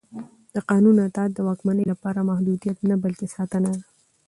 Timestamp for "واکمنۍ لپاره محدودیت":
1.47-2.77